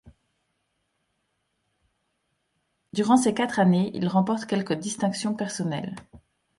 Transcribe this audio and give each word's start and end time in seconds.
Durant 2.91 3.17
ces 3.17 3.35
quatre 3.35 3.59
années, 3.59 3.91
il 3.93 4.07
remporte 4.07 4.45
quelques 4.47 4.73
distinctions 4.73 5.35
personnelles. 5.35 5.95